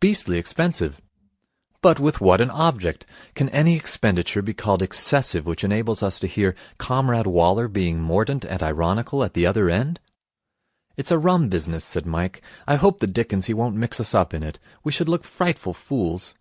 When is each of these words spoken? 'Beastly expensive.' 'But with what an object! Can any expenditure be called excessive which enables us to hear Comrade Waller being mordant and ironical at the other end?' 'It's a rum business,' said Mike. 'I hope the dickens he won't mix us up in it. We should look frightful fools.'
'Beastly 0.00 0.38
expensive.' 0.38 0.98
'But 1.82 2.00
with 2.00 2.22
what 2.22 2.40
an 2.40 2.48
object! 2.48 3.04
Can 3.34 3.50
any 3.50 3.76
expenditure 3.76 4.40
be 4.40 4.54
called 4.54 4.80
excessive 4.80 5.44
which 5.44 5.62
enables 5.62 6.02
us 6.02 6.18
to 6.20 6.26
hear 6.26 6.54
Comrade 6.78 7.26
Waller 7.26 7.68
being 7.68 8.00
mordant 8.00 8.46
and 8.46 8.62
ironical 8.62 9.22
at 9.22 9.34
the 9.34 9.44
other 9.44 9.68
end?' 9.68 10.00
'It's 10.96 11.10
a 11.10 11.18
rum 11.18 11.50
business,' 11.50 11.84
said 11.84 12.06
Mike. 12.06 12.40
'I 12.66 12.76
hope 12.76 13.00
the 13.00 13.06
dickens 13.06 13.44
he 13.44 13.52
won't 13.52 13.76
mix 13.76 14.00
us 14.00 14.14
up 14.14 14.32
in 14.32 14.42
it. 14.42 14.58
We 14.84 14.90
should 14.90 15.10
look 15.10 15.22
frightful 15.22 15.74
fools.' 15.74 16.34